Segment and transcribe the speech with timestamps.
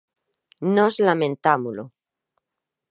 [0.75, 1.83] Nós lamentámolo.